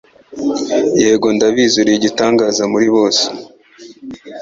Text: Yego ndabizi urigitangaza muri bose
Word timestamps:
Yego 1.01 1.27
ndabizi 1.35 1.77
urigitangaza 1.83 2.63
muri 2.71 2.87
bose 2.95 3.23